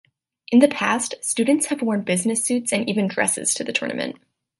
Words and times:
In 0.51 0.57
the 0.57 0.67
past, 0.67 1.13
students 1.21 1.67
have 1.67 1.83
worn 1.83 2.01
business 2.01 2.43
suits 2.43 2.73
and 2.73 2.89
even 2.89 3.07
dresses 3.07 3.53
to 3.53 3.63
the 3.63 3.71
tournament. 3.71 4.15